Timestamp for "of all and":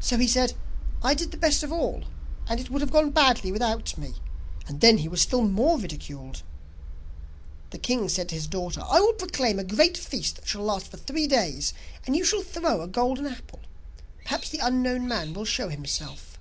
1.62-2.58